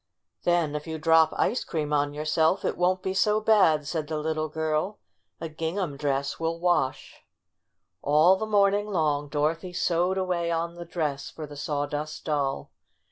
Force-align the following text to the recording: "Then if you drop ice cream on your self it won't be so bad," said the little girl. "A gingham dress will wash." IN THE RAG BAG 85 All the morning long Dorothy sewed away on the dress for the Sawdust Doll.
"Then 0.45 0.73
if 0.75 0.87
you 0.87 0.97
drop 0.97 1.31
ice 1.37 1.63
cream 1.63 1.93
on 1.93 2.11
your 2.11 2.25
self 2.25 2.65
it 2.65 2.75
won't 2.75 3.03
be 3.03 3.13
so 3.13 3.39
bad," 3.39 3.85
said 3.85 4.07
the 4.07 4.17
little 4.17 4.49
girl. 4.49 4.97
"A 5.39 5.47
gingham 5.47 5.95
dress 5.95 6.39
will 6.39 6.59
wash." 6.59 7.21
IN 8.03 8.09
THE 8.09 8.09
RAG 8.09 8.09
BAG 8.09 8.09
85 8.09 8.13
All 8.15 8.35
the 8.37 8.45
morning 8.47 8.87
long 8.87 9.29
Dorothy 9.29 9.73
sewed 9.73 10.17
away 10.17 10.49
on 10.49 10.73
the 10.73 10.85
dress 10.85 11.29
for 11.29 11.45
the 11.45 11.55
Sawdust 11.55 12.25
Doll. 12.25 12.71